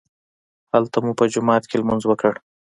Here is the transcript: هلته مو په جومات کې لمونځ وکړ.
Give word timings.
هلته 0.73 0.97
مو 1.03 1.11
په 1.19 1.25
جومات 1.33 1.63
کې 1.67 1.79
لمونځ 1.81 2.03
وکړ. 2.07 2.33